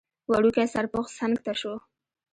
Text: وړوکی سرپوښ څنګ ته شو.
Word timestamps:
وړوکی 0.29 0.65
سرپوښ 0.73 1.07
څنګ 1.17 1.35
ته 1.45 1.53
شو. 1.59 1.73